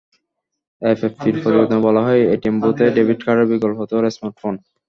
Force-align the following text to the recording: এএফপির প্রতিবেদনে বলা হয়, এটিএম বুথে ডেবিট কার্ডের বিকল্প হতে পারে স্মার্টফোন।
এএফপির 0.81 1.11
প্রতিবেদনে 1.35 1.79
বলা 1.87 2.01
হয়, 2.07 2.21
এটিএম 2.33 2.55
বুথে 2.61 2.85
ডেবিট 2.95 3.19
কার্ডের 3.25 3.49
বিকল্প 3.51 3.77
হতে 3.81 3.93
পারে 3.97 4.09
স্মার্টফোন। 4.15 4.53